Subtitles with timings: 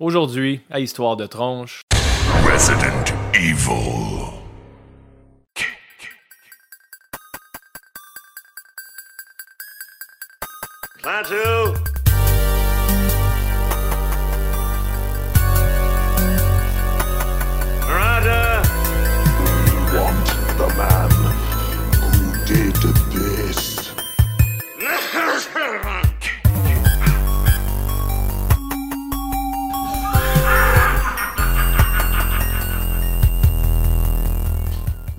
[0.00, 1.82] Aujourd'hui, à Histoire de tronche.
[2.46, 3.04] Resident
[3.34, 4.30] Evil.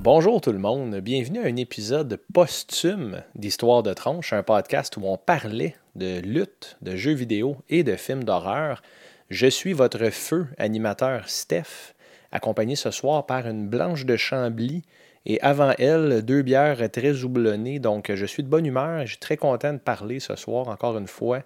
[0.03, 5.01] Bonjour tout le monde, bienvenue à un épisode posthume d'Histoire de tronche, un podcast où
[5.03, 8.81] on parlait de lutte, de jeux vidéo et de films d'horreur.
[9.29, 11.93] Je suis votre feu animateur Steph,
[12.31, 14.81] accompagné ce soir par une blanche de Chambly
[15.27, 17.77] et avant elle, deux bières très houblonnées.
[17.77, 20.67] Donc, je suis de bonne humeur et je suis très content de parler ce soir,
[20.69, 21.43] encore une fois,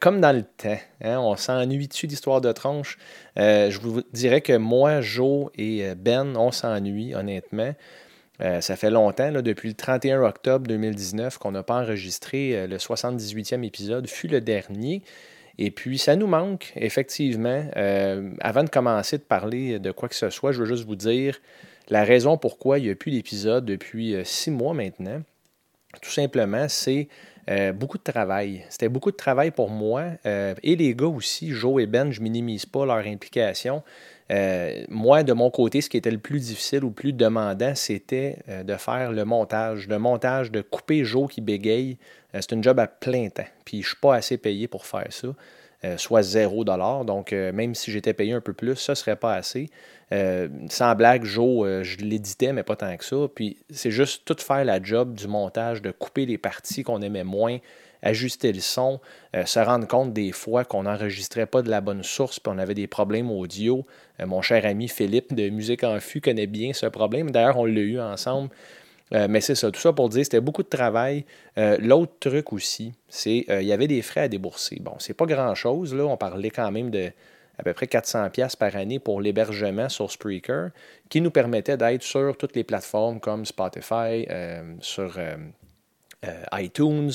[0.00, 0.78] comme dans le temps.
[1.02, 2.98] hein, on s'ennuie dessus d'histoire de tronche.
[3.38, 7.74] Euh, je vous dirais que moi, Joe et euh, Ben, on s'ennuie, honnêtement.
[8.42, 12.76] Euh, ça fait longtemps, depuis le 31 octobre 2019, qu'on n'a pas enregistré euh, le
[12.76, 15.02] 78e épisode, fut le dernier.
[15.58, 17.64] Et puis, ça nous manque, effectivement.
[17.76, 20.96] Euh, avant de commencer de parler de quoi que ce soit, je veux juste vous
[20.96, 21.38] dire
[21.88, 25.22] la raison pourquoi il n'y a plus d'épisode depuis euh, six mois maintenant.
[26.02, 27.08] Tout simplement, c'est
[27.48, 28.64] euh, beaucoup de travail.
[28.70, 32.20] C'était beaucoup de travail pour moi euh, et les gars aussi, Joe et Ben, je
[32.20, 33.84] minimise pas leur implication.
[34.32, 37.74] Euh, moi, de mon côté, ce qui était le plus difficile ou le plus demandant,
[37.76, 39.86] c'était de faire le montage.
[39.86, 41.98] Le montage, de couper Joe qui bégaye,
[42.34, 43.46] c'est une job à plein temps.
[43.64, 45.28] Puis je ne suis pas assez payé pour faire ça,
[45.96, 49.70] soit 0 Donc, même si j'étais payé un peu plus, ça ne serait pas assez.
[50.12, 53.16] Euh, sans blague, Joe, euh, je l'éditais, mais pas tant que ça.
[53.34, 57.24] Puis c'est juste tout faire la job du montage, de couper les parties qu'on aimait
[57.24, 57.58] moins,
[58.02, 59.00] ajuster le son,
[59.34, 62.58] euh, se rendre compte des fois qu'on n'enregistrait pas de la bonne source, puis on
[62.58, 63.84] avait des problèmes audio.
[64.24, 67.30] Mon cher ami Philippe de Musique en Fût connaît bien ce problème.
[67.30, 68.48] D'ailleurs, on l'a eu ensemble.
[69.12, 71.24] Mais c'est ça, tout ça pour dire, c'était beaucoup de travail.
[71.56, 74.78] L'autre truc aussi, c'est qu'il y avait des frais à débourser.
[74.80, 76.04] Bon, c'est pas grand-chose, là.
[76.04, 77.12] On parlait quand même de
[77.58, 80.70] à peu près 400 pièces par année pour l'hébergement sur Spreaker,
[81.08, 85.36] qui nous permettait d'être sur toutes les plateformes comme Spotify, euh, sur euh,
[86.24, 87.12] euh, iTunes.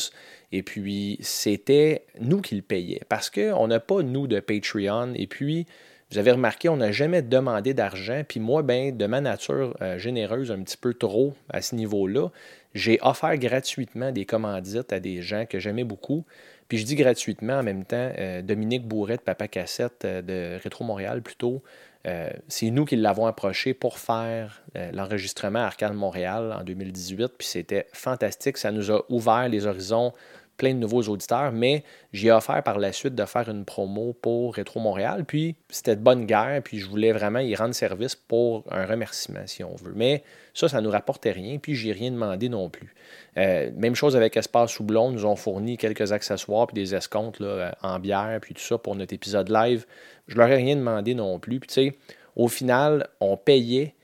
[0.52, 3.00] Et puis, c'était nous qui le payions.
[3.08, 5.14] Parce qu'on n'a pas, nous, de Patreon.
[5.16, 5.66] Et puis,
[6.10, 8.24] vous avez remarqué, on n'a jamais demandé d'argent.
[8.28, 12.30] Puis moi, ben, de ma nature généreuse, un petit peu trop à ce niveau-là,
[12.74, 16.26] j'ai offert gratuitement des commandites à des gens que j'aimais beaucoup.
[16.72, 20.58] Puis je dis gratuitement en même temps, euh, Dominique Bourret de Papa Cassette euh, de
[20.64, 21.62] Rétro Montréal plutôt,
[22.08, 27.34] euh, c'est nous qui l'avons approché pour faire l'enregistrement à Arcade Montréal en 2018.
[27.38, 28.58] Puis c'était fantastique.
[28.58, 30.14] Ça nous a ouvert les horizons,
[30.62, 31.52] plein de nouveaux auditeurs.
[31.52, 31.84] Mais
[32.14, 35.26] j'ai offert par la suite de faire une promo pour Rétro Montréal.
[35.26, 36.62] Puis c'était de bonne guerre.
[36.64, 39.94] Puis je voulais vraiment y rendre service pour un remerciement, si on veut.
[39.96, 40.24] Mais
[40.54, 41.58] ça, ça ne nous rapportait rien.
[41.58, 42.94] Puis j'ai rien demandé non plus.
[43.38, 45.12] Euh, même chose avec Espace Houblon.
[45.12, 48.96] Nous ont fourni quelques accessoires puis des escomptes là, en bière puis tout ça pour
[48.96, 49.88] notre épisode live.
[50.28, 51.60] Je leur ai rien demandé non plus.
[51.60, 51.98] Puis tu sais,
[52.36, 53.96] au final, on payait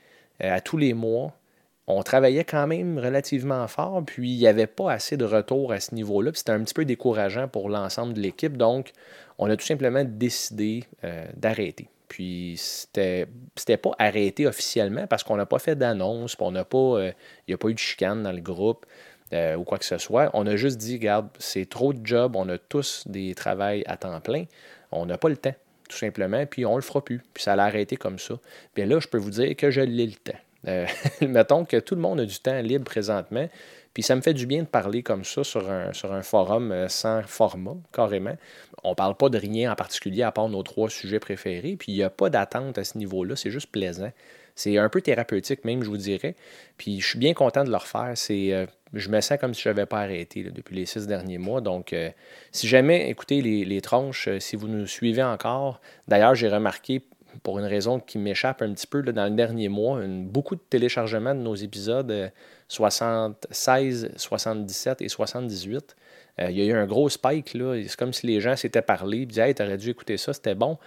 [0.42, 1.32] euh, à tous les mois.
[1.90, 5.80] On travaillait quand même relativement fort, puis il n'y avait pas assez de retour à
[5.80, 6.32] ce niveau-là.
[6.34, 8.58] C'était un petit peu décourageant pour l'ensemble de l'équipe.
[8.58, 8.92] Donc,
[9.38, 11.88] on a tout simplement décidé euh, d'arrêter.
[12.08, 13.26] Puis c'était
[13.56, 16.78] c'était pas arrêté officiellement parce qu'on n'a pas fait d'annonce, on n'a pas.
[16.78, 17.12] euh,
[17.46, 18.84] il n'y a pas eu de chicane dans le groupe
[19.32, 20.30] euh, ou quoi que ce soit.
[20.34, 23.96] On a juste dit, regarde, c'est trop de job, on a tous des travails à
[23.96, 24.44] temps plein,
[24.92, 25.54] on n'a pas le temps,
[25.88, 27.22] tout simplement, puis on le fera plus.
[27.32, 28.34] Puis ça allait arrêter comme ça.
[28.74, 30.38] Bien là, je peux vous dire que je l'ai le temps.
[30.66, 30.86] Euh,
[31.20, 33.48] mettons que tout le monde a du temps libre présentement,
[33.94, 37.22] puis ça me fait du bien de parler comme ça sur un, forum euh, sans
[37.22, 38.36] format, carrément.
[38.84, 41.94] On parle pas de rien en particulier à part nos trois sujets préférés, puis il
[41.96, 44.12] n'y a pas d'attente à ce niveau-là, c'est juste plaisant.
[44.54, 46.34] C'est un peu thérapeutique même, je vous dirais.
[46.78, 48.14] Puis je suis bien content de le refaire.
[48.30, 51.60] Euh, je me sens comme si je n'avais pas arrêté depuis les six derniers mois.
[51.60, 51.94] Donc,
[52.50, 57.02] si jamais, écoutez, les, les tranches, euh, si vous nous suivez encore, d'ailleurs, j'ai remarqué,
[57.42, 61.34] pour une raison qui m'échappe un petit peu, dans le dernier mois, beaucoup de téléchargements
[61.34, 62.28] de nos épisodes euh,
[62.68, 65.96] 76, 77 et 78.
[66.40, 67.50] Euh, il y a eu un gros spike.
[67.52, 70.78] C'est comme si les gens s'étaient parlé, disaient Hey, t'aurais dû écouter ça, c'était bon.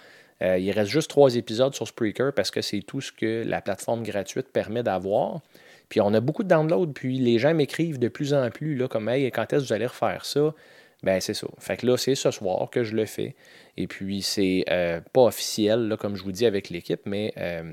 [0.42, 3.60] Euh, il reste juste trois épisodes sur Spreaker parce que c'est tout ce que la
[3.60, 5.40] plateforme gratuite permet d'avoir.
[5.88, 8.88] Puis on a beaucoup de downloads, puis les gens m'écrivent de plus en plus, là,
[8.88, 10.54] comme Hey, quand est-ce que vous allez refaire ça?
[11.02, 11.48] Ben c'est ça.
[11.58, 13.34] Fait que là, c'est ce soir que je le fais.
[13.76, 17.72] Et puis c'est euh, pas officiel, là, comme je vous dis, avec l'équipe, mais euh,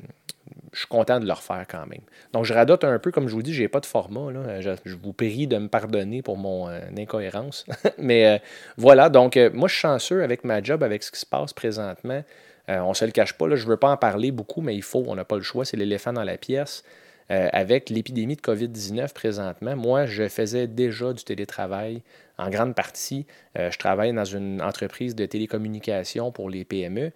[0.74, 2.02] je suis content de le refaire quand même.
[2.34, 4.32] Donc je radote un peu, comme je vous dis, j'ai pas de format.
[4.32, 4.62] Là.
[4.62, 7.66] Je, je vous prie de me pardonner pour mon euh, incohérence.
[7.98, 8.38] mais euh,
[8.78, 11.54] voilà, donc euh, moi je suis chanceux avec ma job, avec ce qui se passe
[11.54, 12.24] présentement.
[12.70, 14.84] Euh, on se le cache pas, là, je veux pas en parler beaucoup, mais il
[14.84, 16.84] faut, on n'a pas le choix, c'est l'éléphant dans la pièce.
[17.32, 22.02] Euh, avec l'épidémie de COVID-19 présentement, moi, je faisais déjà du télétravail
[22.40, 23.28] en grande partie.
[23.56, 27.12] je travaille dans une entreprise de télécommunications pour les PME.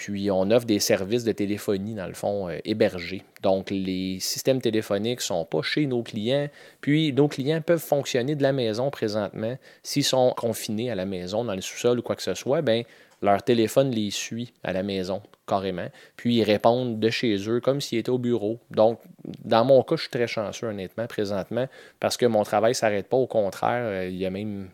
[0.00, 3.22] Puis on offre des services de téléphonie, dans le fond, euh, hébergés.
[3.42, 6.48] Donc les systèmes téléphoniques ne sont pas chez nos clients.
[6.80, 9.58] Puis nos clients peuvent fonctionner de la maison présentement.
[9.82, 12.84] S'ils sont confinés à la maison, dans le sous-sol ou quoi que ce soit, bien,
[13.22, 15.88] leur téléphone les suit à la maison, carrément.
[16.16, 18.60] Puis ils répondent de chez eux comme s'ils étaient au bureau.
[18.70, 19.00] Donc,
[19.44, 21.68] dans mon cas, je suis très chanceux, honnêtement, présentement,
[21.98, 23.16] parce que mon travail ne s'arrête pas.
[23.16, 24.68] Au contraire, euh, il y a même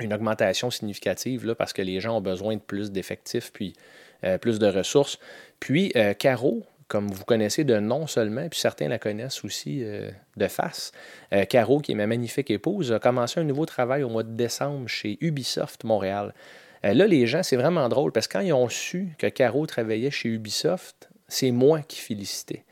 [0.00, 3.52] une augmentation significative là, parce que les gens ont besoin de plus d'effectifs.
[3.52, 3.74] Puis
[4.24, 5.18] euh, plus de ressources.
[5.58, 9.82] Puis, euh, Caro, comme vous connaissez de nom seulement, puis certains la connaissent aussi
[10.36, 10.92] de face,
[11.48, 14.88] Caro, qui est ma magnifique épouse, a commencé un nouveau travail au mois de décembre
[14.88, 16.34] chez Ubisoft Montréal.
[16.82, 20.10] Là, les gens, c'est vraiment drôle parce que quand ils ont su que Caro travaillait
[20.10, 22.64] chez Ubisoft, c'est moi qui félicitais.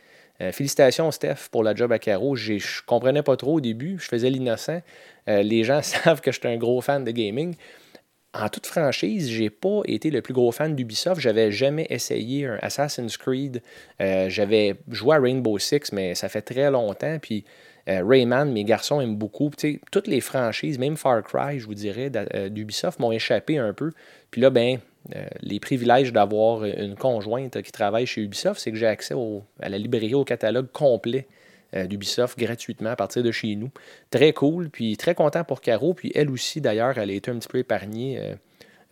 [0.53, 2.37] félicitations, Steph, pour la job à Caro.
[2.37, 4.83] Je ne comprenais pas trop au début, je faisais l'innocent.
[5.27, 7.55] les gens savent que je suis un gros fan de gaming
[8.33, 11.21] en toute franchise, j'ai pas été le plus gros fan d'Ubisoft.
[11.21, 13.63] J'avais jamais essayé un Assassin's Creed.
[14.01, 17.19] Euh, j'avais joué à Rainbow Six, mais ça fait très longtemps.
[17.21, 17.45] Puis
[17.91, 19.51] euh, Rayman, mes garçons aiment beaucoup.
[19.91, 23.93] toutes les franchises, même Far Cry, je vous dirais, euh, d'Ubisoft m'ont échappé un peu.
[24.31, 24.79] Puis là, ben,
[25.41, 29.15] les privilèges d'avoir une conjointe qui travaille chez Ubisoft, c'est que j'ai accès
[29.61, 31.27] à la librairie, au catalogue complet
[31.77, 33.71] euh, d'Ubisoft gratuitement à partir de chez nous.
[34.11, 35.95] Très cool, puis très content pour Caro.
[35.95, 38.19] Puis elle aussi, d'ailleurs, elle a été un petit peu épargnée.
[38.19, 38.35] Euh,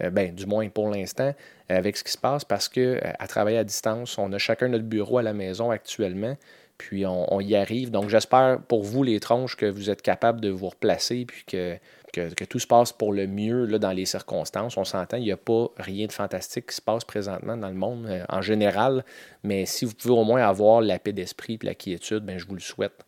[0.01, 1.35] euh, ben, du moins pour l'instant,
[1.69, 5.19] avec ce qui se passe, parce qu'à travailler à distance, on a chacun notre bureau
[5.19, 6.37] à la maison actuellement,
[6.79, 7.91] puis on y arrive.
[7.91, 11.79] Donc j'espère pour vous, les tronches, que vous êtes capables de vous replacer, puis que
[12.13, 14.77] que, tout se passe pour le mieux là, dans les circonstances.
[14.77, 17.75] On s'entend, il n'y a pas rien de fantastique qui se passe présentement dans le
[17.75, 19.05] monde euh, en général,
[19.43, 22.47] mais si vous pouvez au moins avoir la paix d'esprit et la quiétude, ben, je
[22.47, 23.05] vous le souhaite.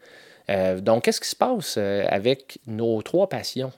[0.48, 3.72] Euh, donc, qu'est-ce qui se passe euh, avec nos trois passions?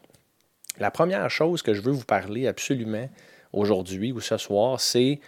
[0.78, 3.08] La première chose que je veux vous parler absolument
[3.52, 5.20] aujourd'hui ou ce soir, c'est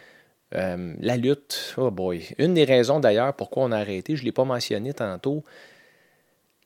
[0.55, 1.75] la lutte.
[1.77, 2.27] Oh boy.
[2.39, 5.45] Une des raisons d'ailleurs pourquoi on a arrêté, je ne l'ai pas mentionné tantôt,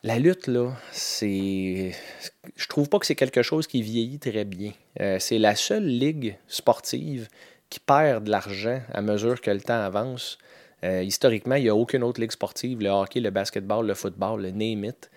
[0.04, 1.92] la lutte, là, c'est.
[2.54, 4.70] Je trouve pas que c'est quelque chose qui vieillit très bien.
[5.00, 7.28] Euh, c'est la seule ligue sportive
[7.68, 10.38] qui perd de l'argent à mesure que le temps avance.
[10.84, 14.40] Euh, historiquement, il n'y a aucune autre ligue sportive, le hockey, le basketball, le football,
[14.40, 15.10] le name it.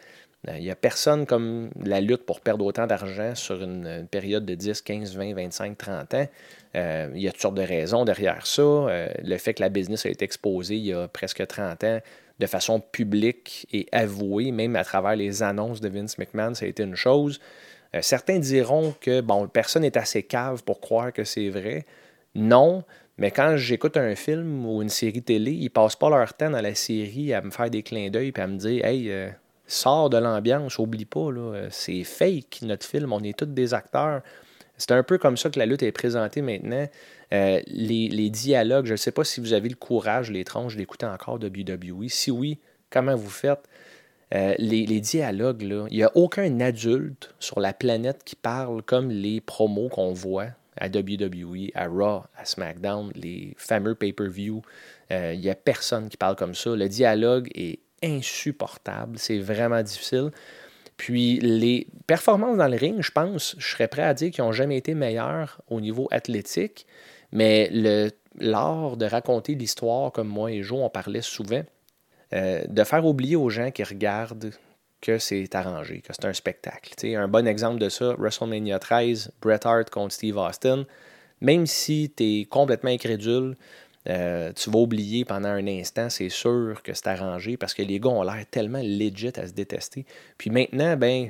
[0.47, 4.45] Euh, il n'y a personne comme la lutte pour perdre autant d'argent sur une, période
[4.45, 6.27] de 10, 15, 20, 25, 30 ans.
[6.73, 8.87] Il y a toutes sortes de raisons derrière ça.
[9.23, 11.99] le fait que la business a été exposée il y a presque 30 ans
[12.41, 16.67] de façon publique et avouée, même à travers les annonces de Vince McMahon, ça a
[16.67, 17.39] été une chose.
[17.95, 21.85] Euh, certains diront que bon, personne n'est assez cave pour croire que c'est vrai.
[22.33, 22.83] Non,
[23.17, 26.61] mais quand j'écoute un film ou une série télé, ils passent pas leur temps dans
[26.61, 29.29] la série à me faire des clins d'œil et à me dire Hey, euh,
[29.67, 34.21] sors de l'ambiance, oublie pas, euh, c'est fake notre film, on est tous des acteurs.
[34.81, 36.89] C'est un peu comme ça que la lutte est présentée maintenant.
[37.33, 41.05] Euh, les, dialogues, je ne sais pas si vous avez le courage, les tranches, d'écouter
[41.05, 42.07] encore WWE.
[42.07, 42.57] Si oui,
[42.89, 43.69] comment vous faites?
[44.33, 49.11] Euh, les, dialogues, là, il n'y a aucun adulte sur la planète qui parle comme
[49.11, 50.47] les promos qu'on voit
[50.77, 54.63] à WWE, à Raw, à SmackDown, les fameux pay-per-view.
[55.11, 56.75] Euh, il n'y a personne qui parle comme ça.
[56.75, 59.19] Le dialogue est insupportable.
[59.19, 60.31] C'est vraiment difficile.
[61.01, 64.51] Puis les performances dans le ring, je pense, je serais prêt à dire qu'ils n'ont
[64.51, 66.85] jamais été meilleures au niveau athlétique.
[67.31, 67.71] Mais
[68.39, 71.63] l'art de raconter l'histoire, comme moi et Joe, on parlait souvent,
[72.33, 74.51] euh, de faire oublier aux gens qui regardent
[75.01, 76.93] que c'est arrangé, que c'est un spectacle.
[77.15, 80.85] un bon exemple de ça, WrestleMania 13, Bret Hart contre Steve Austin.
[81.41, 83.57] Même si tu es complètement incrédule,
[84.09, 87.99] euh, tu vas oublier pendant un instant, c'est sûr que c'est arrangé parce que les
[87.99, 90.05] gars ont l'air tellement legit à se détester.
[90.37, 91.29] Puis maintenant, ben,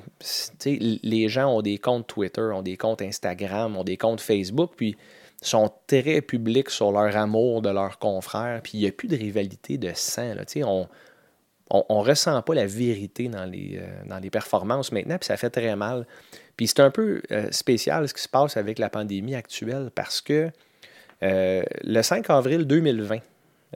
[1.04, 4.96] les gens ont des comptes Twitter, ont des comptes Instagram, ont des comptes Facebook, puis
[5.42, 9.18] sont très publics sur leur amour de leurs confrères, puis il n'y a plus de
[9.18, 10.36] rivalité de sang.
[10.36, 10.44] Là.
[10.64, 10.88] On
[11.90, 15.50] ne ressent pas la vérité dans les, euh, dans les performances maintenant, puis ça fait
[15.50, 16.06] très mal.
[16.56, 20.22] Puis c'est un peu euh, spécial ce qui se passe avec la pandémie actuelle parce
[20.22, 20.52] que
[21.24, 23.18] euh, le 5 avril 2020,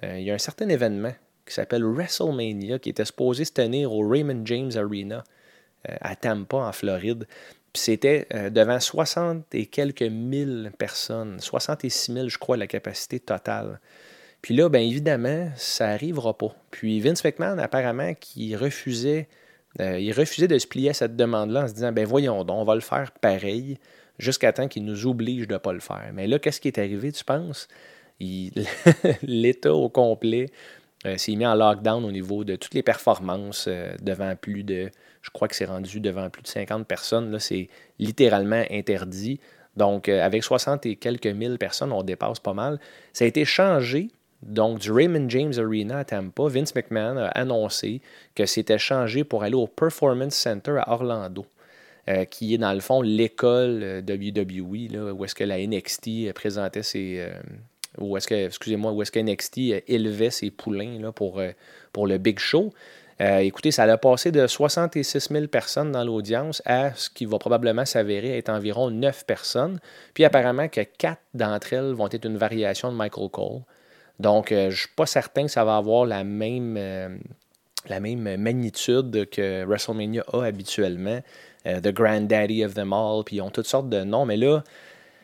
[0.03, 1.13] il y a un certain événement
[1.45, 5.23] qui s'appelle WrestleMania qui était supposé se tenir au Raymond James Arena
[6.01, 7.25] à Tampa, en Floride
[7.77, 13.79] c'était euh, devant 60 et quelques mille personnes, 66 000, je crois, la capacité totale.
[14.41, 16.55] Puis là, bien évidemment, ça n'arrivera pas.
[16.71, 19.27] Puis Vince McMahon, apparemment, qui refusait,
[19.79, 22.63] euh, refusait de se plier à cette demande-là en se disant, ben voyons donc, on
[22.63, 23.77] va le faire pareil,
[24.19, 26.09] jusqu'à temps qu'il nous oblige de ne pas le faire.
[26.13, 27.67] Mais là, qu'est-ce qui est arrivé, tu penses?
[29.23, 30.47] l'État au complet
[31.05, 34.89] euh, s'est mis en lockdown au niveau de toutes les performances euh, devant plus de,
[35.21, 37.31] je crois que c'est rendu devant plus de 50 personnes.
[37.31, 37.69] Là, c'est
[37.99, 39.39] littéralement interdit.
[39.75, 42.79] Donc, euh, avec 60 et quelques mille personnes, on dépasse pas mal.
[43.13, 44.09] Ça a été changé.
[44.41, 48.01] Donc, du Raymond James Arena à Tampa, Vince McMahon a annoncé
[48.35, 51.45] que c'était changé pour aller au Performance Center à Orlando,
[52.07, 56.07] euh, qui est dans le fond l'école euh, WWE, là, où est-ce que la NXT
[56.07, 57.15] euh, présentait ses.
[57.19, 57.33] euh,
[57.97, 61.41] où est-ce que, excusez-moi, où est-ce que NXT élevait ses poulains là, pour,
[61.93, 62.73] pour le Big Show.
[63.21, 67.85] Écoutez, ça a passé de 66 000 personnes dans l'audience à ce qui va probablement
[67.85, 69.79] s'avérer être environ 9 personnes.
[70.13, 73.61] Puis apparemment que 4 d'entre elles vont être une variation de Michael Cole.
[74.19, 76.77] Donc, je ne suis pas certain que ça va avoir la même,
[77.89, 81.21] la même magnitude que WrestleMania a habituellement.
[81.67, 84.25] Euh, The Granddaddy of them all, puis ils ont toutes sortes de noms.
[84.25, 84.63] Mais là,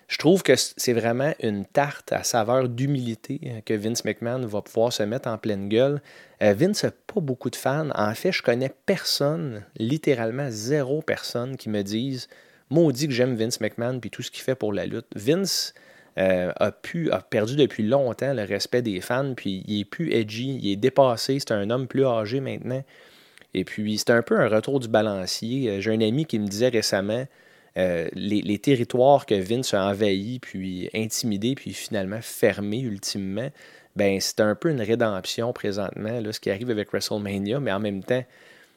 [0.08, 4.62] je trouve que c'est vraiment une tarte à saveur d'humilité euh, que Vince McMahon va
[4.62, 6.02] pouvoir se mettre en pleine gueule.
[6.42, 7.90] Euh, Vince n'a pas beaucoup de fans.
[7.96, 12.28] En fait, je connais personne, littéralement zéro personne, qui me dise
[12.70, 15.08] Maudit que j'aime Vince McMahon puis tout ce qu'il fait pour la lutte.
[15.16, 15.74] Vince
[16.18, 20.12] euh, a, pu, a perdu depuis longtemps le respect des fans, puis il est plus
[20.12, 22.84] edgy, il est dépassé, c'est un homme plus âgé maintenant.
[23.54, 25.70] Et puis, c'est un peu un retour du balancier.
[25.70, 27.26] Euh, J'ai un ami qui me disait récemment
[27.78, 33.50] euh, les, territoires que Vince a envahis, puis intimidés, puis finalement fermés ultimement,
[33.96, 37.80] ben c'est un peu une rédemption présentement, là, ce qui arrive avec WrestleMania, mais en
[37.80, 38.24] même temps,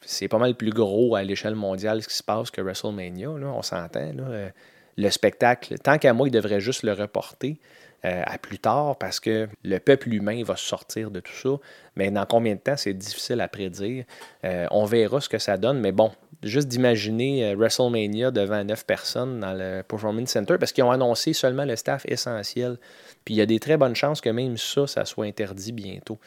[0.02, 3.62] c'est pas mal plus gros à l'échelle mondiale ce qui se passe que WrestleMania, on
[3.62, 4.12] s'entend.
[4.12, 4.50] là.
[4.96, 7.58] Le spectacle, tant qu'à moi, il devrait juste le reporter
[8.04, 11.56] euh, à plus tard parce que le peuple humain va sortir de tout ça.
[11.96, 14.04] Mais dans combien de temps, c'est difficile à prédire.
[14.44, 15.80] Euh, on verra ce que ça donne.
[15.80, 20.84] Mais bon, juste d'imaginer euh, WrestleMania devant 9 personnes dans le Performance Center parce qu'ils
[20.84, 22.76] ont annoncé seulement le staff essentiel.
[23.24, 26.18] Puis il y a des très bonnes chances que même ça, ça soit interdit bientôt.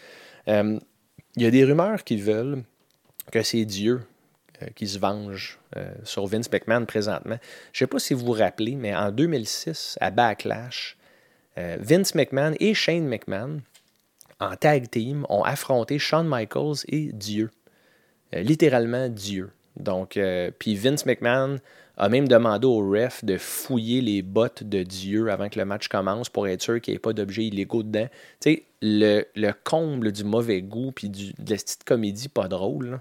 [0.48, 2.64] Il y a des rumeurs qui veulent
[3.32, 4.02] que c'est Dieu
[4.76, 7.38] qui se venge euh, sur Vince McMahon présentement.
[7.74, 10.98] Je ne sais pas si vous vous rappelez, mais en 2006, à Backlash,
[11.58, 13.62] euh, Vince McMahon et Shane McMahon,
[14.40, 17.50] en tag team, ont affronté Shawn Michaels et Dieu.
[18.36, 19.52] Euh, littéralement Dieu.
[19.78, 21.58] Donc, euh, puis Vince McMahon
[21.98, 25.88] a même demandé au ref de fouiller les bottes de Dieu avant que le match
[25.88, 28.08] commence pour être sûr qu'il n'y ait pas d'objets illégaux dedans.
[28.40, 33.00] Tu sais, le, le comble du mauvais goût puis de la petite comédie pas drôle,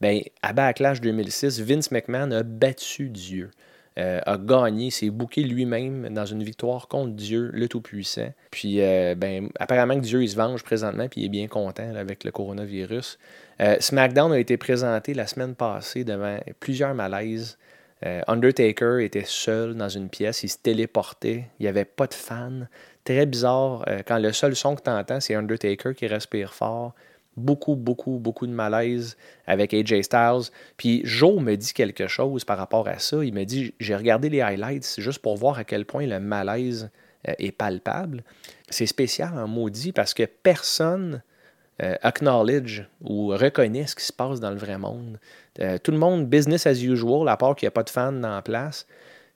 [0.00, 3.50] ben, à Backlash 2006, Vince McMahon a battu Dieu.
[3.98, 8.30] euh, a gagné, s'est booké lui-même dans une victoire contre Dieu, le Tout-Puissant.
[8.50, 11.94] Puis, euh, ben, apparemment que Dieu, il se venge présentement, puis il est bien content
[11.94, 13.18] avec le coronavirus.
[13.62, 17.56] Euh, SmackDown a été présenté la semaine passée devant plusieurs malaises.
[18.28, 22.66] Undertaker était seul dans une pièce, il se téléportait, il n'y avait pas de fans.
[23.04, 26.94] Très bizarre, quand le seul son que tu entends, c'est Undertaker qui respire fort.
[27.36, 29.16] Beaucoup, beaucoup, beaucoup de malaise
[29.46, 30.50] avec AJ Styles.
[30.76, 33.22] Puis Joe me dit quelque chose par rapport à ça.
[33.24, 36.90] Il me dit J'ai regardé les highlights juste pour voir à quel point le malaise
[37.28, 38.22] euh, est palpable.
[38.70, 41.22] C'est spécial en maudit parce que personne
[41.82, 45.18] euh, acknowledge ou reconnaît ce qui se passe dans le vrai monde.
[45.60, 48.12] Euh, tout le monde, business as usual, à part qu'il n'y a pas de fans
[48.12, 48.86] la place.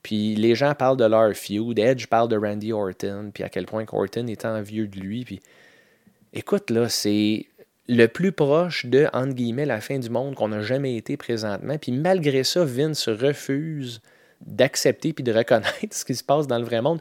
[0.03, 1.79] Puis les gens parlent de leur feud.
[1.79, 5.25] Edge parle de Randy Orton, puis à quel point Orton est envieux de lui.
[5.25, 5.41] Puis
[6.33, 7.47] écoute, là, c'est
[7.91, 11.77] le plus proche de, entre guillemets, la fin du monde qu'on n'a jamais été présentement.
[11.77, 14.01] Puis malgré ça, Vince refuse
[14.41, 17.01] d'accepter puis de reconnaître ce qui se passe dans le vrai monde.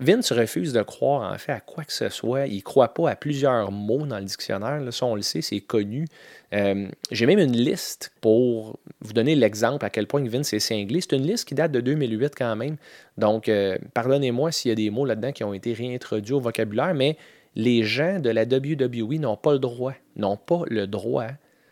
[0.00, 2.46] Vince refuse de croire en fait à quoi que ce soit.
[2.46, 4.80] Il ne croit pas à plusieurs mots dans le dictionnaire.
[4.80, 6.06] Là, ça, on le sait, c'est connu.
[6.52, 11.00] Euh, J'ai même une liste pour vous donner l'exemple à quel point Vince est cinglé.
[11.00, 12.76] C'est une liste qui date de 2008 quand même.
[13.16, 16.92] Donc, euh, pardonnez-moi s'il y a des mots là-dedans qui ont été réintroduits au vocabulaire,
[16.92, 17.16] mais
[17.58, 21.26] les gens de la WWE n'ont pas le droit, n'ont pas le droit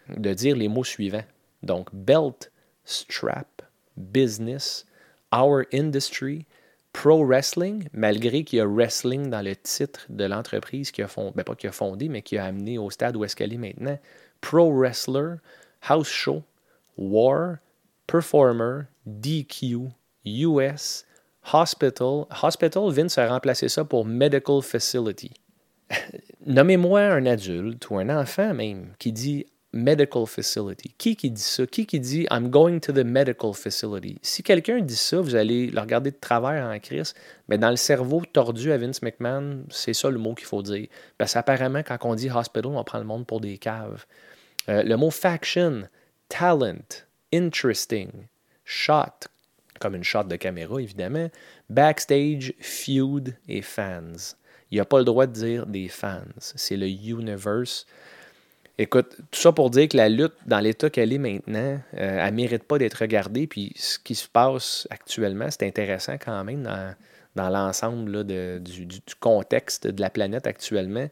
[0.09, 1.25] de dire les mots suivants.
[1.62, 2.50] Donc, belt,
[2.85, 3.62] strap,
[3.97, 4.85] business,
[5.33, 6.45] our industry,
[6.93, 11.33] pro wrestling, malgré qu'il y a wrestling dans le titre de l'entreprise qui a fondé,
[11.37, 13.99] ben qui a fondé, mais qui a amené au stade où est-ce qu'elle est maintenant.
[14.40, 15.37] Pro wrestler,
[15.83, 16.43] house show,
[16.97, 17.59] war,
[18.09, 19.88] performer, DQ,
[20.25, 21.07] US,
[21.52, 22.25] hospital.
[22.43, 25.31] Hospital, Vince a remplacé ça pour medical facility.
[26.47, 30.95] Nommez-moi un adulte ou un enfant même qui dit medical facility.
[30.99, 31.66] Qui qui dit ça?
[31.66, 34.19] Qui qui dit I'm going to the medical facility?
[34.23, 37.14] Si quelqu'un dit ça, vous allez le regarder de travers en crise,
[37.49, 40.88] mais dans le cerveau tordu à Vince McMahon, c'est ça le mot qu'il faut dire.
[41.19, 44.07] Parce qu'apparemment, quand on dit hospital, on prend le monde pour des caves.
[44.69, 45.83] Euh, le mot faction,
[46.28, 48.11] talent, interesting,
[48.64, 49.28] shot,
[49.78, 51.28] comme une shot de caméra évidemment,
[51.69, 54.35] backstage, feud et fans.
[54.70, 56.20] Il n'a pas le droit de dire des fans.
[56.38, 57.87] C'est le universe.
[58.78, 62.30] Écoute, tout ça pour dire que la lutte, dans l'état qu'elle est maintenant, euh, elle
[62.30, 63.46] ne mérite pas d'être regardée.
[63.46, 66.62] Puis ce qui se passe actuellement, c'est intéressant quand même
[67.35, 71.08] dans, l'ensemble du, du, contexte de la planète actuellement.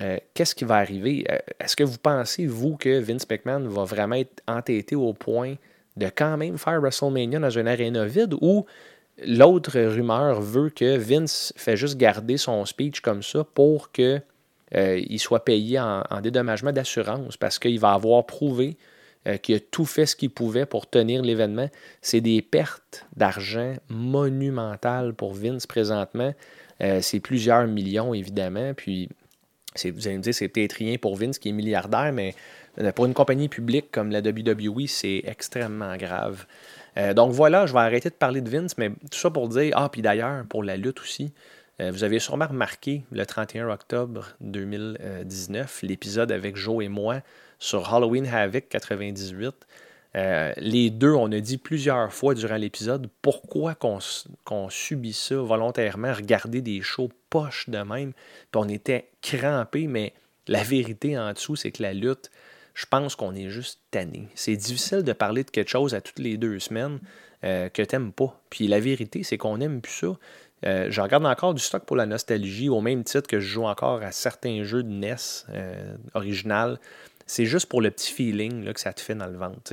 [0.00, 1.24] Euh, qu'est-ce qui va arriver?
[1.30, 5.56] Euh, est-ce que vous pensez, vous, que Vince McMahon va vraiment être entêté au point
[5.96, 8.64] de quand même faire WrestleMania dans une arena vide ou
[9.26, 14.22] l'autre rumeur veut que Vince fait juste garder son speech comme ça pour qu'il
[14.74, 18.76] euh, soit payé en, dédommagement d'assurance parce qu'il va avoir prouvé
[19.42, 21.68] qu'il a tout fait ce qu'il pouvait pour tenir l'événement.
[22.00, 26.32] C'est des pertes d'argent monumentales pour Vince présentement.
[27.02, 28.72] c'est plusieurs millions, évidemment.
[28.72, 29.10] Puis
[29.84, 32.34] vous allez me dire, c'est peut-être rien pour Vince qui est milliardaire, mais
[32.78, 36.46] euh, pour une compagnie publique comme la WWE, c'est extrêmement grave.
[37.00, 39.72] Euh, donc voilà, je vais arrêter de parler de Vince, mais tout ça pour dire,
[39.76, 41.32] ah, puis d'ailleurs, pour la lutte aussi,
[41.80, 47.20] euh, vous avez sûrement remarqué le 31 octobre 2019, l'épisode avec Joe et moi
[47.58, 49.54] sur Halloween Havoc 98.
[50.16, 56.12] Euh, les deux, on a dit plusieurs fois durant l'épisode pourquoi qu'on subit ça volontairement,
[56.12, 58.12] regarder des shows poches de même.
[58.50, 60.12] Puis on était crampés, mais
[60.48, 62.30] la vérité en dessous, c'est que la lutte,
[62.74, 64.28] je pense qu'on est juste tanné.
[64.34, 67.00] C'est difficile de parler de quelque chose à toutes les deux semaines
[67.44, 68.40] euh, que t'aimes pas.
[68.50, 70.18] Puis la vérité, c'est qu'on aime plus ça.
[70.66, 74.02] Euh, je encore du stock pour la nostalgie, au même titre que je joue encore
[74.02, 75.16] à certains jeux de NES
[76.14, 76.78] original.
[77.30, 79.72] C'est juste pour le petit feeling là, que ça te fait dans le ventre.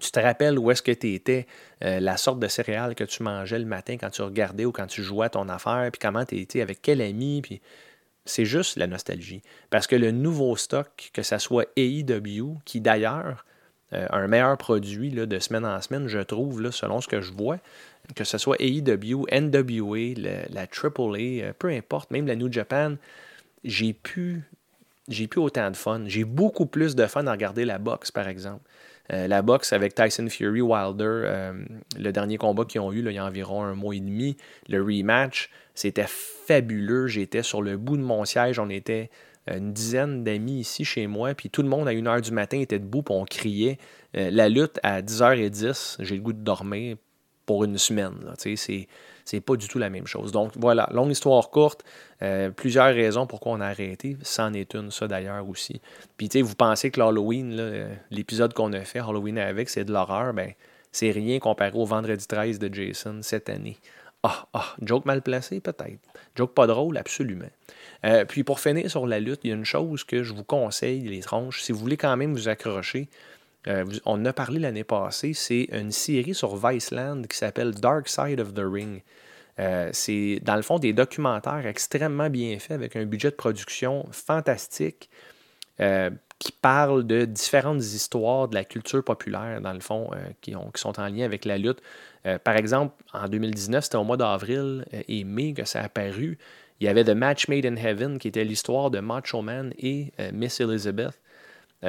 [0.00, 1.46] Tu te rappelles où est-ce que tu étais,
[1.84, 4.86] euh, la sorte de céréales que tu mangeais le matin quand tu regardais ou quand
[4.86, 7.60] tu jouais à ton affaire, puis comment tu étais, avec quel ami, puis
[8.30, 9.42] c'est juste la nostalgie.
[9.70, 13.44] Parce que le nouveau stock, que ce soit AEW, qui d'ailleurs
[13.92, 17.20] euh, a un meilleur produit là, de semaine en semaine, je trouve, selon ce que
[17.20, 17.58] je vois,
[18.14, 20.14] que ce soit AEW, NWA,
[20.50, 22.96] la AAA, euh, peu importe, même la New Japan,
[23.64, 24.42] j'ai pu
[25.08, 26.02] j'ai plus autant de fun.
[26.06, 28.62] J'ai beaucoup plus de fun à regarder la boxe, par exemple.
[29.12, 31.52] Euh, la boxe avec Tyson Fury, Wilder, euh,
[31.98, 34.36] le dernier combat qu'ils ont eu il y a environ un mois et demi,
[34.68, 37.06] le rematch, c'était fabuleux.
[37.06, 38.58] J'étais sur le bout de mon siège.
[38.58, 39.10] On était
[39.48, 42.78] une dizaine d'amis ici chez moi, puis tout le monde à 1h du matin était
[42.78, 43.78] debout, puis on criait.
[44.16, 46.96] Euh, la lutte à 10h10, j'ai le goût de dormir
[47.46, 48.14] pour une semaine.
[48.36, 48.86] C'est
[49.24, 50.32] c'est pas du tout la même chose.
[50.32, 51.84] Donc voilà, longue histoire courte,
[52.22, 54.16] euh, plusieurs raisons pourquoi on a arrêté.
[54.22, 55.80] C'en est une, ça d'ailleurs aussi.
[56.16, 59.92] Puis tu sais, vous pensez que l'Halloween, l'épisode qu'on a fait, Halloween avec, c'est de
[59.92, 60.52] l'horreur, ben
[60.92, 63.76] c'est rien comparé au vendredi 13 de Jason cette année.
[64.22, 66.00] Ah, ah, joke mal placé peut-être.
[66.34, 67.48] Joke pas drôle, absolument.
[68.04, 70.44] Euh, puis pour finir sur la lutte, il y a une chose que je vous
[70.44, 73.08] conseille, les tronches, si vous voulez quand même vous accrocher,
[73.66, 78.40] on en a parlé l'année passée, c'est une série sur Viceland qui s'appelle Dark Side
[78.40, 79.02] of the Ring.
[79.60, 84.06] Euh, c'est dans le fond des documentaires extrêmement bien faits avec un budget de production
[84.10, 85.10] fantastique
[85.80, 90.52] euh, qui parlent de différentes histoires de la culture populaire, dans le fond, euh, qui,
[90.52, 91.80] qui, sont en lien avec la lutte.
[92.44, 96.38] par exemple, en 2019, c'était au mois d'avril et mai que ça a apparu.
[96.80, 100.12] Il y avait The Match Made in Heaven, qui était l'histoire de Macho Man et
[100.32, 101.19] Miss Elizabeth.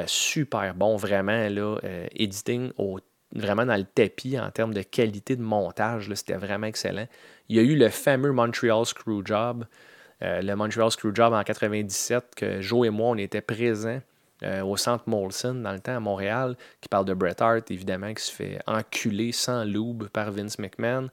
[0.06, 1.78] Super bon, vraiment, là,
[2.14, 3.00] editing au
[3.34, 6.10] vraiment dans le tapis en termes de qualité de montage.
[6.14, 7.06] C'était vraiment excellent.
[7.48, 9.66] Il y a eu le fameux Montreal Screwjob.
[10.22, 14.00] Euh, le Montreal Screwjob en 97, que Joe et moi, on était présents
[14.42, 18.12] euh, au centre Molson dans le temps à Montréal, qui parle de Bret Hart, évidemment,
[18.14, 21.08] qui se fait enculer sans loup par Vince McMahon.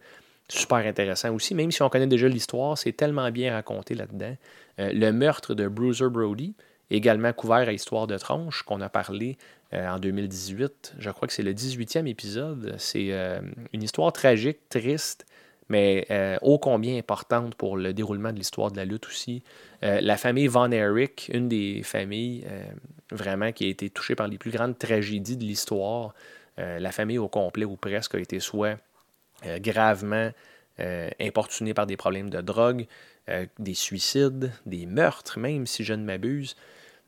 [0.47, 4.35] Super intéressant aussi, même si on connaît déjà l'histoire, c'est tellement bien raconté là-dedans.
[4.79, 6.55] Euh, le meurtre de Bruiser Brody,
[6.91, 9.37] également couvert à Histoire de tronche, qu'on a parlé
[9.73, 10.95] euh, en 2018.
[10.97, 12.75] Je crois que c'est le 18e épisode.
[12.79, 13.39] C'est euh,
[13.73, 15.25] une histoire tragique, triste,
[15.69, 19.43] mais euh, ô combien importante pour le déroulement de l'histoire de la lutte aussi.
[19.81, 22.45] la famille Von Erich, une des familles
[23.11, 26.15] vraiment qui a été touchée par les plus grandes tragédies de l'histoire.
[26.57, 28.77] la famille au complet ou presque a été soit
[29.61, 30.31] gravement
[31.19, 32.87] importunée par des problèmes de drogue,
[33.59, 36.55] des suicides, des meurtres même, si je ne m'abuse.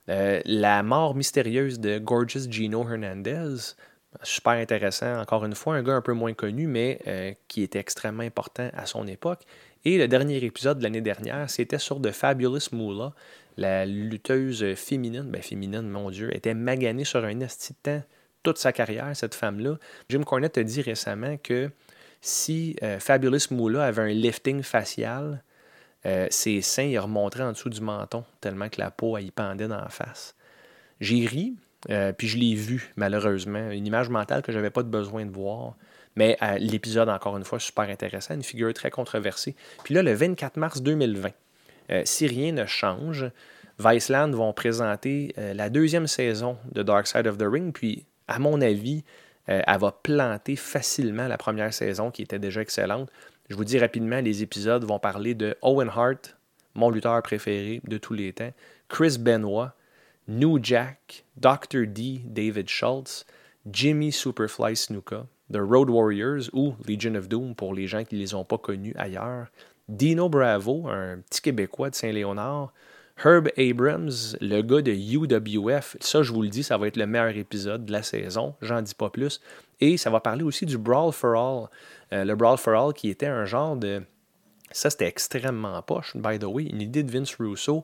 [0.09, 3.75] Euh, la mort mystérieuse de Gorgeous Gino Hernandez,
[4.23, 7.79] super intéressant, encore une fois, un gars un peu moins connu, mais euh, qui était
[7.79, 9.41] extrêmement important à son époque.
[9.85, 13.13] Et le dernier épisode de l'année dernière, c'était sur The Fabulous Moolah,
[13.57, 17.75] la lutteuse féminine, ben féminine, mon Dieu, était maganée sur un esti
[18.43, 19.77] toute sa carrière, cette femme-là.
[20.09, 21.69] Jim Cornette a dit récemment que
[22.21, 25.43] si euh, Fabulous Moolah avait un lifting facial,
[26.05, 29.81] euh, ses seins remontaient en dessous du menton, tellement que la peau y pendait dans
[29.81, 30.35] la face.
[30.99, 31.55] J'ai ri,
[31.89, 33.71] euh, puis je l'ai vu, malheureusement.
[33.71, 35.75] Une image mentale que je n'avais pas de besoin de voir.
[36.15, 39.55] Mais euh, l'épisode, encore une fois, super intéressant, une figure très controversée.
[39.83, 41.29] Puis là, le 24 mars 2020,
[41.89, 43.25] Euh, si rien ne change,
[43.79, 48.61] Viceland vont présenter la deuxième saison de Dark Side of the Ring, puis à mon
[48.61, 49.03] avis,
[49.47, 53.09] elle va planter facilement la première saison qui était déjà excellente.
[53.51, 56.37] Je vous dis rapidement, les épisodes vont parler de Owen Hart,
[56.73, 58.53] mon lutteur préféré de tous les temps,
[58.87, 59.75] Chris Benoit,
[60.29, 61.85] New Jack, Dr.
[61.85, 63.25] D, David Schultz,
[63.69, 68.21] Jimmy Superfly Snuka, The Road Warriors ou Legion of Doom pour les gens qui ne
[68.21, 69.47] les ont pas connus ailleurs,
[69.89, 72.71] Dino Bravo, un petit Québécois de Saint-Léonard,
[73.21, 77.05] Herb Abrams, le gars de UWF, ça je vous le dis, ça va être le
[77.05, 79.41] meilleur épisode de la saison, j'en dis pas plus.
[79.82, 81.67] Et ça va parler aussi du Brawl for All.
[82.13, 84.02] Euh, le Brawl for All qui était un genre de...
[84.72, 87.84] Ça c'était extrêmement poche, by the way, une idée de Vince Russo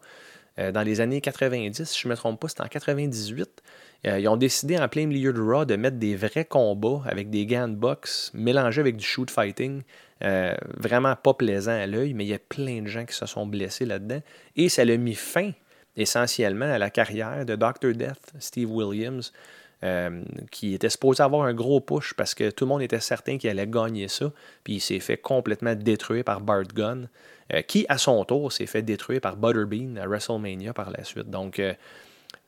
[0.58, 3.62] euh, dans les années 90, si je ne me trompe pas, c'était en 98.
[4.06, 7.30] Euh, ils ont décidé en plein milieu de Raw de mettre des vrais combats avec
[7.30, 9.82] des gants de boxe mélangés avec du shoot fighting.
[10.22, 13.46] Vraiment pas plaisant à l'œil, mais il y a plein de gens qui se sont
[13.46, 14.22] blessés là-dedans.
[14.56, 15.52] Et ça l'a mis fin
[15.98, 17.94] essentiellement à la carrière de Dr.
[17.94, 19.34] Death, Steve Williams,
[19.84, 23.38] euh, qui était supposé avoir un gros push parce que tout le monde était certain
[23.38, 24.32] qu'il allait gagner ça.
[24.63, 27.10] Puis il s'est fait complètement détruire par Bart Gunn,
[27.68, 31.30] qui à son tour s'est fait détruire par Butterbean à WrestleMania par la suite.
[31.30, 31.62] Donc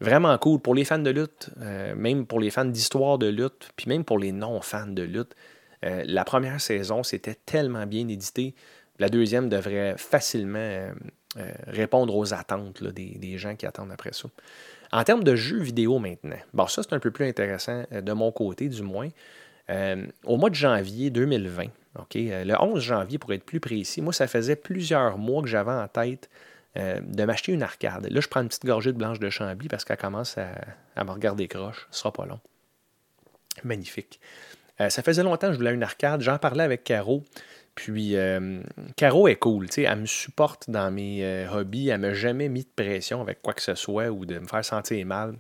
[0.02, 3.70] Vraiment cool pour les fans de lutte, euh, même pour les fans d'histoire de lutte,
[3.76, 5.36] puis même pour les non-fans de lutte.
[5.84, 8.56] Euh, la première saison, c'était tellement bien édité.
[8.98, 10.92] La deuxième devrait facilement euh,
[11.68, 14.30] répondre aux attentes des, gens qui attendent après ça.
[14.92, 18.32] En termes de jeux vidéo maintenant, bon, ça c'est un peu plus intéressant de mon
[18.32, 19.10] côté du moins.
[20.26, 21.66] au mois de janvier 2020,
[22.00, 25.72] ok, le 11 janvier pour être plus précis, moi ça faisait plusieurs mois que j'avais
[25.72, 26.30] en tête
[26.78, 28.08] euh, de m'acheter une arcade.
[28.12, 31.10] Là, je prends une petite gorgée de blanche de Chambly parce qu'elle commence à, me
[31.10, 31.88] regarder croche.
[31.90, 32.40] Ce sera pas long.
[33.64, 34.20] Magnifique.
[34.80, 36.22] Euh, ça faisait longtemps que je voulais une arcade.
[36.22, 37.24] J'en parlais avec Caro.
[37.76, 38.62] Puis, euh,
[38.96, 39.68] Caro est cool.
[39.78, 41.90] Elle me supporte dans mes hobbies.
[41.90, 44.48] Elle ne m'a jamais mis de pression avec quoi que ce soit ou de me
[44.48, 45.36] faire sentir mal.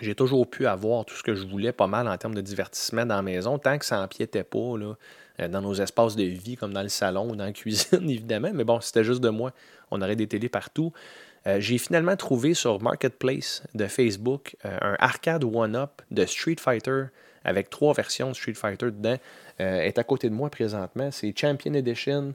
[0.00, 3.06] J'ai toujours pu avoir tout ce que je voulais, pas mal en termes de divertissement
[3.06, 6.74] dans la maison, tant que ça n'empiétait pas là, dans nos espaces de vie, comme
[6.74, 8.50] dans le salon ou dans la cuisine, évidemment.
[8.52, 9.52] Mais bon, c'était juste de moi
[9.90, 10.92] on aurait des télés partout.
[11.46, 17.04] Euh, j'ai finalement trouvé sur Marketplace de Facebook euh, un arcade one-up de Street Fighter
[17.46, 19.16] avec trois versions de Street Fighter dedans.
[19.60, 21.10] Euh, est à côté de moi présentement.
[21.10, 22.34] C'est Champion Edition,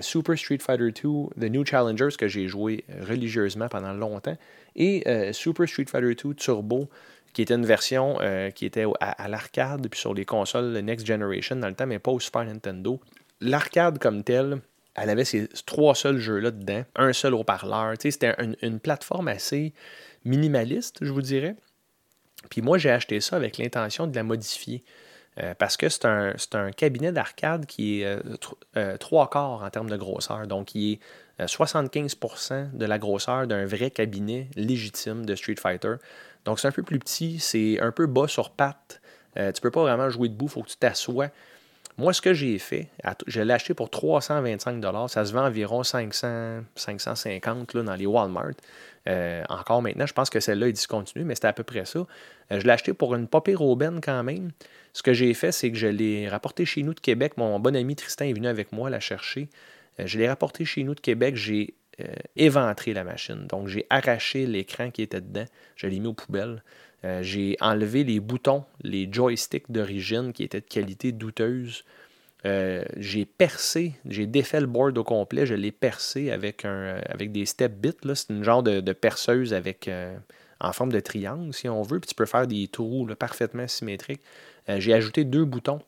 [0.00, 0.92] Super Street Fighter 2,
[1.40, 4.36] The New Challengers que j'ai joué religieusement pendant longtemps,
[4.76, 6.88] et Super Street Fighter 2 Turbo
[7.32, 8.18] qui était une version
[8.54, 12.12] qui était à, l'arcade, puis sur les consoles Next Generation dans le temps, mais pas
[12.12, 13.00] au Super Nintendo.
[13.40, 14.60] L'arcade comme tel,
[14.94, 17.94] elle avait ces trois seuls jeux-là dedans, un seul haut-parleur.
[17.98, 19.72] C'était une, plateforme assez
[20.24, 21.56] minimaliste, je vous dirais.
[22.50, 24.82] Puis moi, j'ai acheté ça avec l'intention de la modifier.
[25.40, 28.20] Euh, parce que c'est un, cabinet d'arcade qui est euh,
[28.76, 30.46] euh, trois quarts en termes de grosseur.
[30.46, 35.94] Donc, il est 75% de la grosseur d'un vrai cabinet légitime de Street Fighter.
[36.44, 39.00] Donc, c'est un peu plus petit, c'est un peu bas sur pattes.
[39.34, 41.30] tu ne peux pas vraiment jouer debout, il faut que tu t'assoies.
[41.98, 42.88] Moi, ce que j'ai fait,
[43.26, 48.52] je l'ai acheté pour 325 Ça se vend environ 500, 550 là, dans les Walmart.
[49.08, 51.98] Euh, encore maintenant, je pense que celle-là est discontinue, mais c'était à peu près ça.
[51.98, 54.52] Euh, je l'ai acheté pour une popée Robin quand même.
[54.92, 57.34] Ce que j'ai fait, c'est que je l'ai rapporté chez nous de Québec.
[57.36, 59.48] Mon bon ami Tristan est venu avec moi la chercher.
[60.00, 61.36] Euh, je l'ai rapporté chez nous de Québec.
[61.36, 61.74] J'ai
[62.34, 63.46] éventré la machine.
[63.46, 65.44] Donc, j'ai arraché l'écran qui était dedans.
[65.76, 66.62] Je l'ai mis aux poubelles.
[67.04, 71.84] Euh, j'ai enlevé les boutons, les joysticks d'origine qui étaient de qualité douteuse.
[72.44, 77.46] Euh, j'ai percé, j'ai défait le board au complet, je l'ai percé avec, avec des
[77.46, 78.14] step bits.
[78.14, 80.16] C'est une genre de, perceuse avec, euh,
[80.60, 82.00] en forme de triangle, si on veut.
[82.00, 84.22] Puis tu peux faire des trous parfaitement symétriques.
[84.68, 85.80] j'ai ajouté deux boutons.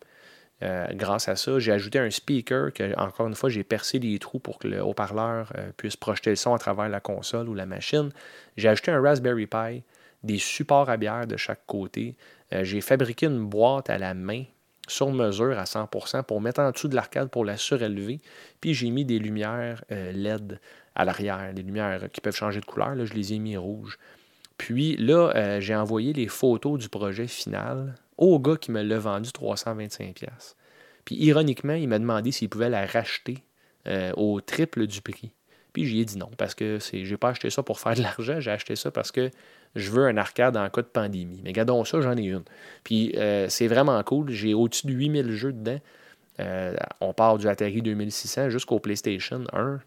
[0.93, 4.41] grâce à ça, j'ai ajouté un speaker que, encore une fois, j'ai percé les trous
[4.41, 8.11] pour que le haut-parleur puisse projeter le son à travers la console ou la machine.
[8.57, 9.83] J'ai ajouté un Raspberry Pi
[10.25, 12.17] des supports à bière de chaque côté.
[12.53, 14.45] Euh, j'ai fabriqué une boîte à la main
[14.89, 18.21] sur mesure à 100% pour mettre en dessous de l'arcade pour la surélever.
[18.61, 20.59] Puis j'ai mis des lumières euh, LED
[20.95, 22.95] à l'arrière, des lumières qui peuvent changer de couleur.
[22.95, 23.99] Là, je les ai mis rouges.
[24.59, 28.99] Puis là, euh, j'ai envoyé les photos du projet final au gars qui me l'a
[28.99, 30.15] vendu 325$.
[31.05, 33.45] Puis ironiquement, il m'a demandé s'il pouvait la racheter
[34.17, 35.35] au triple du prix.
[35.75, 38.41] Puis j'ai dit non, parce que c'est, n'ai pas acheté ça pour faire de l'argent,
[38.41, 39.31] j'ai acheté ça parce que
[39.75, 41.41] je veux un arcade en cas de pandémie.
[41.45, 42.45] Mais gardons ça, j'en ai une.
[42.85, 44.31] Puis euh, c'est vraiment cool.
[44.31, 45.81] J'ai au-dessus de 8000 jeux dedans.
[46.41, 49.81] Euh, on part du Atari 2600 jusqu'au PlayStation 1.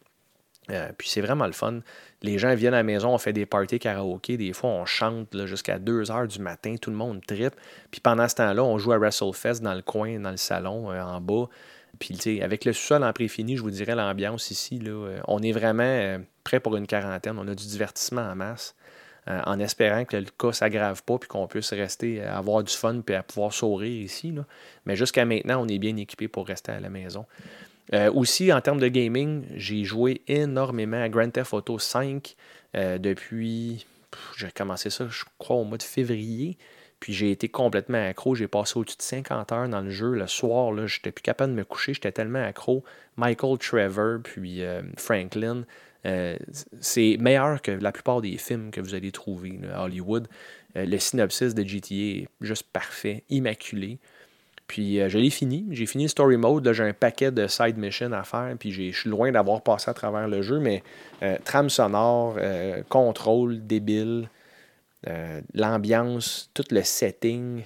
[0.70, 1.80] Euh, puis c'est vraiment le fun.
[2.22, 4.36] Les gens viennent à la maison, on fait des parties karaoké.
[4.36, 6.76] Des fois, on chante jusqu'à 2 heures du matin.
[6.82, 7.56] Tout le monde tripe.
[7.90, 11.22] Puis pendant ce temps-là, on joue à WrestleFest dans le coin, dans le salon, en
[11.22, 11.46] bas.
[12.00, 14.80] Puis, avec le sous-sol en préfini, je vous dirais l'ambiance ici,
[15.28, 17.40] on est vraiment prêt pour une quarantaine.
[17.40, 18.76] On a du divertissement en masse,
[19.28, 22.64] euh, en espérant que le cas ne s'aggrave pas, puis qu'on puisse rester, à avoir
[22.64, 24.34] du fun, puis à pouvoir sourire ici.
[24.86, 27.26] Mais jusqu'à maintenant, on est bien équipé pour rester à la maison.
[28.14, 32.36] aussi, en termes de gaming, j'ai joué énormément à Grand Theft Auto 5
[32.74, 33.86] depuis.
[34.38, 36.58] J'ai commencé ça, je crois, au mois de février.
[37.00, 38.36] Puis j'ai été complètement accro.
[38.36, 40.14] J'ai passé au-dessus de 50 heures dans le jeu.
[40.14, 41.94] Le soir, là, j'étais plus capable de me coucher.
[41.94, 42.84] J'étais tellement accro.
[43.18, 45.66] Michael Trevor, puis euh, Franklin,
[46.06, 46.38] euh,
[46.80, 50.28] c'est meilleur que la plupart des films que vous allez trouver à Hollywood.
[50.76, 53.98] Euh, le synopsis de GTA est juste parfait, immaculé.
[54.68, 55.66] Puis je l'ai fini.
[55.72, 56.70] J'ai fini le story mode.
[56.74, 58.54] J'ai un paquet de side missions à faire.
[58.60, 60.60] Puis je suis loin d'avoir passé à travers le jeu.
[60.60, 60.84] Mais
[61.46, 62.38] trame sonore,
[62.90, 64.28] contrôle débile.
[65.08, 67.64] Euh, l'ambiance, tout le setting, euh,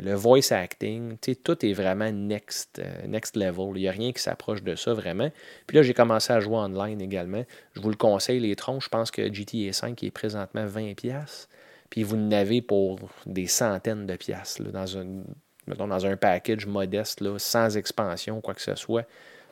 [0.00, 3.72] le voice acting, tout est vraiment next, euh, next level.
[3.76, 5.30] Il n'y a rien qui s'approche de ça vraiment.
[5.66, 7.44] Puis là, j'ai commencé à jouer online également.
[7.74, 8.82] Je vous le conseille, les troncs.
[8.82, 11.46] Je pense que GTA 5 est présentement 20$.
[11.90, 18.54] Puis vous n'avez pour des centaines de piastres dans, un, package modeste, sans expansion, quoi
[18.54, 19.06] que ce soit.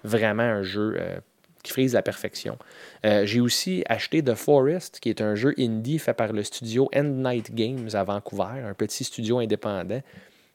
[0.04, 0.96] Vraiment un jeu
[1.62, 2.58] qui frise la perfection.
[3.04, 6.88] Euh, j'ai aussi acheté The Forest, qui est un jeu indie fait par le studio
[6.94, 10.02] End Night Games à Vancouver, un petit studio indépendant.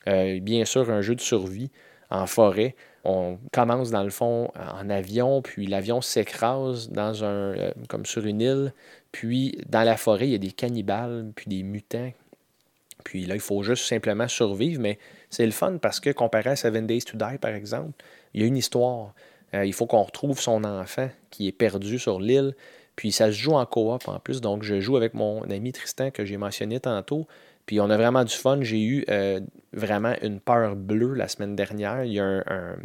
[0.07, 1.71] Euh, bien sûr, un jeu de survie
[2.09, 2.75] en forêt.
[3.03, 8.25] On commence dans le fond en avion, puis l'avion s'écrase dans un, euh, comme sur
[8.25, 8.73] une île.
[9.11, 12.11] Puis dans la forêt, il y a des cannibales, puis des mutants.
[13.03, 14.97] Puis là, il faut juste simplement survivre, mais
[15.29, 17.91] c'est le fun parce que comparé à Seven Days to Die, par exemple,
[18.33, 19.13] il y a une histoire.
[19.53, 22.55] Euh, il faut qu'on retrouve son enfant qui est perdu sur l'île.
[22.95, 24.41] Puis ça se joue en coop en plus.
[24.41, 27.27] Donc je joue avec mon ami Tristan que j'ai mentionné tantôt.
[27.65, 28.59] Puis on a vraiment du fun.
[28.61, 29.39] J'ai eu euh,
[29.73, 32.03] vraiment une peur bleue la semaine dernière.
[32.03, 32.75] Il y a un,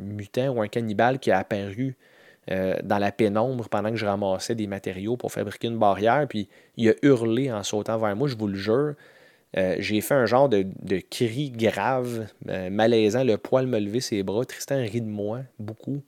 [0.00, 1.96] mutant ou un cannibale qui a apparu
[2.50, 6.26] euh, dans la pénombre pendant que je ramassais des matériaux pour fabriquer une barrière.
[6.28, 8.94] Puis il a hurlé en sautant vers moi, je vous le jure.
[9.56, 10.64] Euh, j'ai fait un genre de,
[11.10, 14.44] cri grave, malaisant, le poil me lever ses bras.
[14.44, 16.02] Tristan rit de moi beaucoup.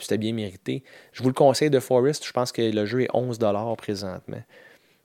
[0.00, 0.84] C'était bien mérité.
[1.12, 2.26] Je vous le conseille de Forest.
[2.26, 3.38] Je pense que le jeu est 11
[3.78, 4.42] présentement.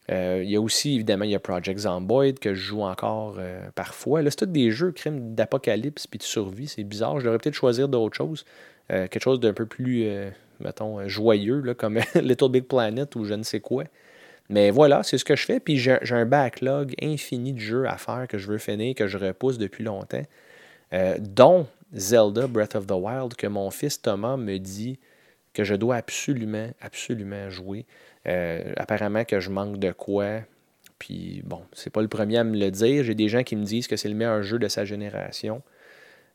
[0.09, 3.37] Il y a aussi, évidemment, il y a Project Zomboid que je joue encore
[3.75, 4.21] parfois.
[4.21, 6.67] Là, c'est tous des jeux crime d'apocalypse puis de survie.
[6.67, 7.19] C'est bizarre.
[7.19, 8.45] Je devrais peut-être choisir d'autres choses.
[8.89, 10.07] quelque chose d'un peu plus,
[10.59, 13.85] mettons, joyeux, là, comme Little Big Planet ou je ne sais quoi.
[14.49, 15.59] Mais voilà, c'est ce que je fais.
[15.59, 19.17] Puis j'ai un backlog infini de jeux à faire que je veux finir, que je
[19.17, 20.23] repousse depuis longtemps,
[20.93, 24.99] euh, dont Zelda Breath of the Wild, que mon fils Thomas me dit
[25.53, 27.85] que je dois absolument, absolument jouer.
[28.27, 30.39] Euh, apparemment que je manque de quoi.
[30.97, 33.03] Puis bon, c'est pas le premier à me le dire.
[33.03, 35.61] J'ai des gens qui me disent que c'est le meilleur jeu de sa génération.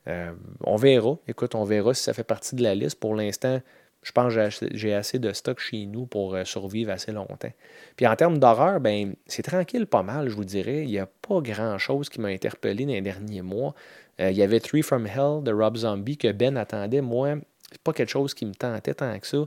[0.07, 1.17] Euh, on verra.
[1.27, 3.01] Écoute, on verra si ça fait partie de la liste.
[3.01, 3.61] Pour l'instant,
[4.03, 7.53] je pense que j'ai assez de stock chez nous pour euh, survivre assez longtemps.
[7.97, 10.83] Puis en termes d'horreur, ben, c'est tranquille pas mal, je vous dirais.
[10.85, 13.75] Il n'y a pas grand-chose qui m'a interpellé dans les derniers mois.
[14.21, 17.03] Il y avait Three from Hell de Rob Zombie que Ben attendait.
[17.03, 17.37] Moi,
[17.71, 19.39] c'est pas quelque chose qui me tentait tant que ça.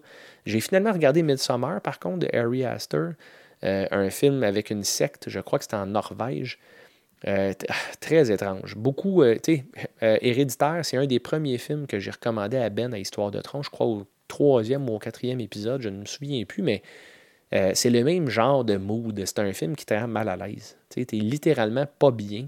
[0.46, 3.14] J'ai finalement regardé Midsommar, par contre, de Harry Astor.
[3.64, 6.60] Euh, un film avec une secte, je crois que c'était en Norvège.
[8.00, 8.76] très étrange.
[8.76, 9.64] Beaucoup, tu
[10.02, 13.40] sais, Héréditaire, c'est un des premiers films que j'ai recommandé à Ben à Histoire de
[13.40, 16.82] Tronc, je crois, au troisième ou au quatrième épisode, je ne me souviens plus, mais
[17.54, 19.22] euh, c'est le même genre de mood.
[19.26, 20.78] C'est un film qui te rend mal à l'aise.
[20.90, 22.48] Tu es littéralement pas bien.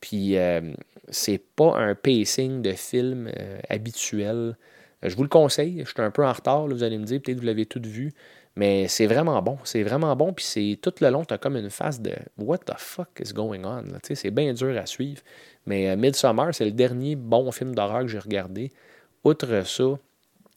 [0.00, 0.72] Puis euh,
[1.08, 4.56] c'est pas un pacing de film euh, habituel.
[5.02, 5.82] Je vous le conseille.
[5.84, 7.82] Je suis un peu en retard, vous allez me dire, peut-être que vous l'avez tout
[7.84, 8.12] vu.
[8.56, 9.58] Mais c'est vraiment bon.
[9.64, 10.32] C'est vraiment bon.
[10.32, 13.32] Puis c'est tout le long, tu as comme une phase de What the fuck is
[13.32, 13.84] going on?
[14.02, 15.22] C'est bien dur à suivre.
[15.66, 18.72] Mais Midsommar, c'est le dernier bon film d'horreur que j'ai regardé.
[19.22, 19.98] Outre ça,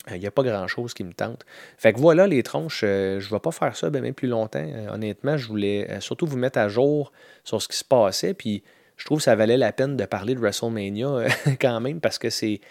[0.08, 1.46] il euh, n'y a pas grand-chose qui me tente.
[1.78, 2.82] Fait que voilà les tronches.
[2.84, 4.66] Euh, je ne vais pas faire ça bien plus longtemps.
[4.66, 7.12] Euh, honnêtement, je voulais surtout vous mettre à jour
[7.44, 8.34] sur ce qui se passait.
[8.34, 8.64] Puis
[8.98, 11.28] je trouve que ça valait la peine de parler de WrestleMania
[11.62, 12.62] quand même parce que c'est.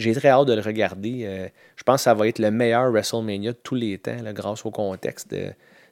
[0.00, 1.50] J'ai très hâte de le regarder.
[1.76, 4.70] je pense que ça va être le meilleur WrestleMania de tous les temps, grâce au
[4.70, 5.34] contexte.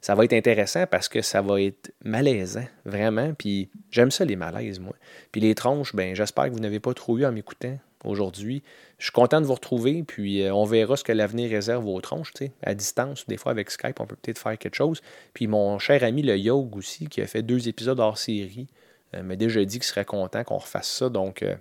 [0.01, 3.35] ça va être intéressant parce que ça va être malaisant, vraiment.
[3.35, 4.95] Puis j'aime ça, les malaises, moi.
[5.31, 8.63] Puis les tronches, ben j'espère que vous n'avez pas trop eu en m'écoutant aujourd'hui.
[8.99, 12.01] Je suis content de vous retrouver, puis euh, on verra ce que l'avenir réserve aux
[12.01, 13.27] tronches, tu sais, à distance.
[13.27, 15.01] Des fois, avec Skype, on peut peut-être faire quelque chose.
[15.35, 18.69] Puis mon cher ami, le Yog aussi, qui a fait deux épisodes hors série,
[19.15, 21.09] euh, m'a déjà dit qu'il serait content qu'on refasse ça.
[21.09, 21.55] Donc, euh,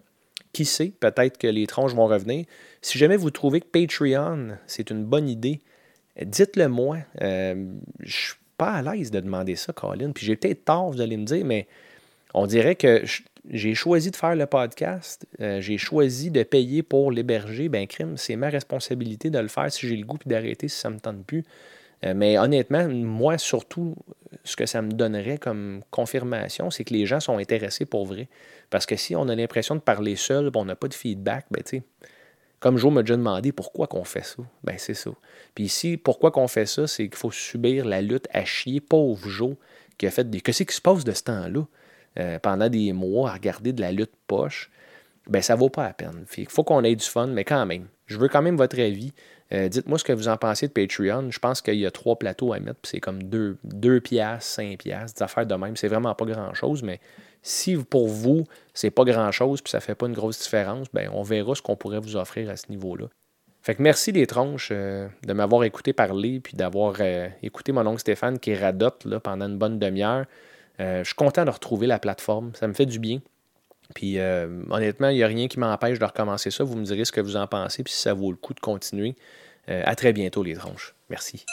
[0.58, 2.46] qui sait, peut-être que les tronches vont revenir.
[2.82, 5.62] Si jamais vous trouvez que Patreon, c'est une bonne idée,
[6.22, 6.98] dites-le moi.
[7.20, 7.66] je
[8.04, 10.12] suis pas à l'aise de demander ça, Colin.
[10.12, 11.68] Puis j'ai peut-être tort, vous allez me dire, mais
[12.34, 13.04] on dirait que
[13.50, 18.18] j'ai choisi de faire le podcast, euh, j'ai choisi de payer pour l'héberger, ben crime,
[18.18, 20.96] c'est ma responsabilité de le faire si j'ai le goût puis d'arrêter si ça ne
[20.96, 21.44] me tente plus.
[22.06, 23.96] Euh, mais honnêtement, moi surtout,
[24.44, 28.30] ce que ça me donnerait comme confirmation, c'est que les gens sont intéressés pour vrai.
[28.70, 31.64] Parce que si on a l'impression de parler seul, on n'a pas de feedback, ben
[31.64, 31.82] tu
[32.60, 35.12] comme Joe m'a déjà demandé pourquoi qu'on fait ça, ben c'est ça.
[35.54, 39.30] Puis ici, pourquoi qu'on fait ça, c'est qu'il faut subir la lutte à chier, pauvre
[39.30, 39.56] Joe,
[39.98, 40.42] qui a fait des.
[40.42, 41.66] Qu'est-ce qui se passe de ce temps-là?
[42.20, 44.72] Euh, pendant des mois à regarder de la lutte poche,
[45.28, 46.26] ben ça vaut pas la peine.
[46.36, 49.14] Il faut qu'on ait du fun, mais quand même, je veux quand même votre avis.
[49.54, 51.32] Euh, dites-moi ce que vous en pensez de Patreon.
[51.32, 54.52] Je pense qu'il y a trois plateaux à mettre, puis c'est comme 2 deux, piastres,
[54.52, 55.76] 5 piastres, des affaires de même.
[55.76, 57.00] C'est vraiment pas grand-chose, mais
[57.42, 61.24] si pour vous, c'est pas grand-chose, puis ça fait pas une grosse différence, ben on
[61.24, 63.06] verra ce qu'on pourrait vous offrir à ce niveau-là.
[63.62, 66.96] Fait que merci les tronches euh, de m'avoir écouté parler, puis d'avoir
[67.42, 70.26] écouté mon oncle Stéphane qui radote là, pendant une bonne demi-heure.
[70.80, 72.52] Euh, je suis content de retrouver la plateforme.
[72.54, 73.20] Ça me fait du bien.
[73.96, 76.64] Puis euh, honnêtement, il n'y a rien qui m'empêche de recommencer ça.
[76.64, 78.60] Vous me direz ce que vous en pensez, puis si ça vaut le coup de
[78.60, 79.16] continuer.
[79.70, 80.96] Euh, à très bientôt, les tronches.
[81.10, 81.46] Merci.